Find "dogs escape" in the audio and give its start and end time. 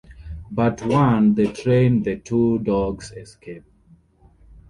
2.57-3.65